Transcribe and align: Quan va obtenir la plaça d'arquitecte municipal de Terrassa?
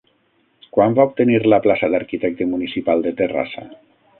Quan 0.77 0.95
va 0.99 1.05
obtenir 1.09 1.35
la 1.55 1.59
plaça 1.67 1.91
d'arquitecte 1.97 2.51
municipal 2.55 3.07
de 3.07 3.17
Terrassa? 3.21 3.69